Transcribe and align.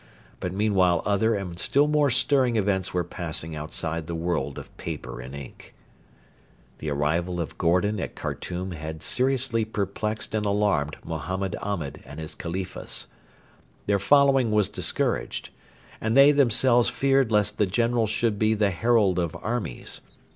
But 0.39 0.51
meanwhile 0.51 1.03
other 1.05 1.35
and 1.35 1.59
still 1.59 1.85
more 1.85 2.09
stirring 2.09 2.55
events 2.55 2.91
were 2.91 3.03
passing 3.03 3.55
outside 3.55 4.07
the 4.07 4.15
world 4.15 4.57
of 4.57 4.75
paper 4.75 5.21
and 5.21 5.35
ink. 5.35 5.75
The 6.79 6.89
arrival 6.89 7.39
of 7.39 7.59
Gordon 7.59 7.99
at 7.99 8.15
Khartoum 8.15 8.71
had 8.71 9.03
seriously 9.03 9.63
perplexed 9.63 10.33
and 10.33 10.43
alarmed 10.43 10.97
Mohammed 11.05 11.55
Ahmed 11.61 12.01
and 12.03 12.19
his 12.19 12.33
Khalifas. 12.33 13.09
Their 13.85 13.99
following 13.99 14.49
was 14.49 14.69
discouraged, 14.69 15.51
and 16.01 16.17
they 16.17 16.31
themselves 16.31 16.89
feared 16.89 17.31
lest 17.31 17.59
the 17.59 17.67
General 17.67 18.07
should 18.07 18.39
be 18.39 18.55
the 18.55 18.71
herald 18.71 19.19
of 19.19 19.37
armies. 19.39 20.01